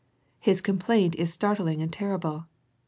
His 0.39 0.61
complaint 0.61 1.13
is 1.13 1.31
startling 1.31 1.79
and 1.79 1.93
terrible. 1.93 2.47